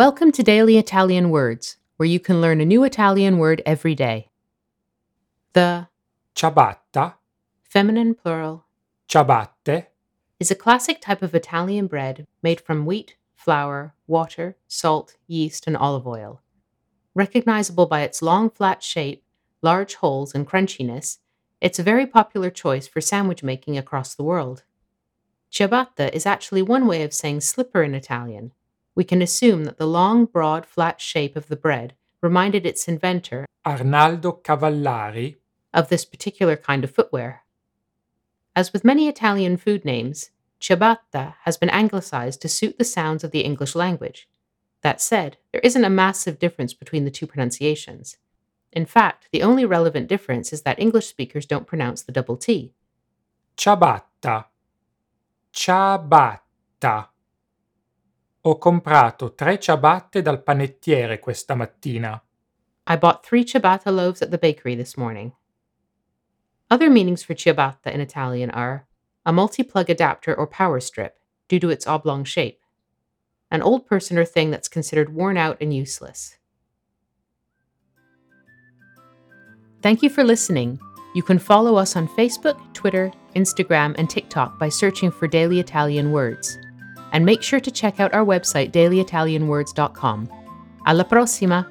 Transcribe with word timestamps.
Welcome 0.00 0.32
to 0.32 0.42
Daily 0.42 0.78
Italian 0.78 1.28
Words, 1.28 1.76
where 1.98 2.08
you 2.08 2.18
can 2.18 2.40
learn 2.40 2.62
a 2.62 2.64
new 2.64 2.84
Italian 2.84 3.36
word 3.36 3.60
every 3.66 3.94
day. 3.94 4.30
The 5.52 5.88
ciabatta, 6.34 7.16
feminine 7.64 8.14
plural 8.14 8.64
ciabatte, 9.06 9.88
is 10.38 10.50
a 10.50 10.54
classic 10.54 11.02
type 11.02 11.20
of 11.20 11.34
Italian 11.34 11.86
bread 11.86 12.26
made 12.42 12.62
from 12.62 12.86
wheat, 12.86 13.16
flour, 13.34 13.94
water, 14.06 14.56
salt, 14.66 15.18
yeast, 15.26 15.66
and 15.66 15.76
olive 15.76 16.06
oil. 16.06 16.40
Recognizable 17.14 17.84
by 17.84 18.00
its 18.00 18.22
long 18.22 18.48
flat 18.48 18.82
shape, 18.82 19.22
large 19.60 19.96
holes, 19.96 20.34
and 20.34 20.48
crunchiness, 20.48 21.18
it's 21.60 21.78
a 21.78 21.82
very 21.82 22.06
popular 22.06 22.48
choice 22.48 22.88
for 22.88 23.02
sandwich 23.02 23.42
making 23.42 23.76
across 23.76 24.14
the 24.14 24.24
world. 24.24 24.62
Ciabatta 25.52 26.10
is 26.14 26.24
actually 26.24 26.62
one 26.62 26.86
way 26.86 27.02
of 27.02 27.12
saying 27.12 27.42
slipper 27.42 27.82
in 27.82 27.94
Italian. 27.94 28.52
We 29.00 29.04
can 29.04 29.22
assume 29.22 29.64
that 29.64 29.78
the 29.78 29.86
long, 29.86 30.26
broad, 30.26 30.66
flat 30.66 31.00
shape 31.00 31.34
of 31.34 31.48
the 31.48 31.56
bread 31.56 31.94
reminded 32.20 32.66
its 32.66 32.86
inventor, 32.86 33.46
Arnaldo 33.64 34.42
Cavallari, 34.44 35.36
of 35.72 35.88
this 35.88 36.04
particular 36.04 36.54
kind 36.54 36.84
of 36.84 36.90
footwear. 36.90 37.44
As 38.54 38.74
with 38.74 38.84
many 38.84 39.08
Italian 39.08 39.56
food 39.56 39.86
names, 39.86 40.32
ciabatta 40.60 41.36
has 41.44 41.56
been 41.56 41.70
anglicized 41.70 42.42
to 42.42 42.48
suit 42.50 42.76
the 42.76 42.84
sounds 42.84 43.24
of 43.24 43.30
the 43.30 43.40
English 43.40 43.74
language. 43.74 44.28
That 44.82 45.00
said, 45.00 45.38
there 45.50 45.62
isn't 45.64 45.82
a 45.82 45.88
massive 45.88 46.38
difference 46.38 46.74
between 46.74 47.06
the 47.06 47.10
two 47.10 47.26
pronunciations. 47.26 48.18
In 48.70 48.84
fact, 48.84 49.28
the 49.32 49.42
only 49.42 49.64
relevant 49.64 50.08
difference 50.08 50.52
is 50.52 50.60
that 50.64 50.78
English 50.78 51.06
speakers 51.06 51.46
don't 51.46 51.66
pronounce 51.66 52.02
the 52.02 52.12
double 52.12 52.36
T. 52.36 52.74
ciabatta, 53.56 54.44
ciabatta. 55.54 57.06
Ho 58.42 58.56
comprato 58.56 59.34
tre 59.34 59.58
ciabatte 59.58 60.22
dal 60.22 60.42
panettiere 60.42 61.18
questa 61.18 61.54
mattina. 61.54 62.18
I 62.86 62.96
bought 62.96 63.22
three 63.22 63.44
ciabatta 63.44 63.92
loaves 63.92 64.22
at 64.22 64.30
the 64.30 64.38
bakery 64.38 64.74
this 64.74 64.96
morning. 64.96 65.32
Other 66.70 66.88
meanings 66.88 67.22
for 67.22 67.34
ciabatta 67.34 67.92
in 67.92 68.00
Italian 68.00 68.50
are 68.50 68.86
a 69.26 69.32
multi 69.32 69.62
plug 69.62 69.90
adapter 69.90 70.34
or 70.34 70.46
power 70.46 70.80
strip, 70.80 71.18
due 71.48 71.58
to 71.58 71.68
its 71.68 71.86
oblong 71.86 72.24
shape, 72.24 72.60
an 73.50 73.60
old 73.60 73.86
person 73.86 74.16
or 74.16 74.24
thing 74.24 74.50
that's 74.50 74.68
considered 74.68 75.14
worn 75.14 75.36
out 75.36 75.58
and 75.60 75.74
useless. 75.74 76.38
Thank 79.82 80.02
you 80.02 80.08
for 80.08 80.24
listening. 80.24 80.78
You 81.14 81.22
can 81.22 81.38
follow 81.38 81.76
us 81.76 81.96
on 81.96 82.08
Facebook, 82.08 82.58
Twitter, 82.72 83.12
Instagram, 83.34 83.94
and 83.98 84.08
TikTok 84.08 84.58
by 84.58 84.70
searching 84.70 85.10
for 85.10 85.26
Daily 85.26 85.60
Italian 85.60 86.12
Words. 86.12 86.56
And 87.12 87.24
make 87.24 87.42
sure 87.42 87.60
to 87.60 87.70
check 87.70 88.00
out 88.00 88.14
our 88.14 88.24
website, 88.24 88.72
dailyitalianwords.com. 88.72 90.28
Alla 90.86 91.04
prossima! 91.04 91.66